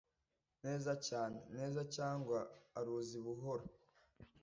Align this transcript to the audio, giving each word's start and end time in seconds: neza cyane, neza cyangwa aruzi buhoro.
neza 0.63 0.91
cyane, 1.07 1.39
neza 1.55 1.81
cyangwa 1.95 2.37
aruzi 2.77 3.17
buhoro. 3.25 3.65